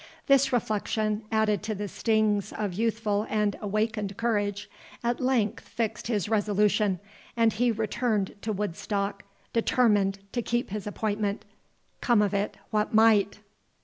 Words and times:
This 0.25 0.51
reflection, 0.51 1.25
added 1.31 1.61
to 1.61 1.75
the 1.75 1.87
stings 1.87 2.51
of 2.53 2.73
youthful 2.73 3.27
and 3.29 3.55
awakened 3.61 4.17
courage, 4.17 4.67
at 5.03 5.19
length 5.19 5.67
fixed 5.69 6.07
his 6.07 6.27
resolution, 6.27 6.99
and 7.37 7.53
he 7.53 7.71
returned 7.71 8.33
to 8.41 8.51
Woodstock 8.51 9.21
determined 9.53 10.17
to 10.31 10.41
keep 10.41 10.71
his 10.71 10.87
appointment, 10.87 11.45
come 12.01 12.23
of 12.23 12.33
it 12.33 12.57
what 12.71 12.95
might. 12.95 13.41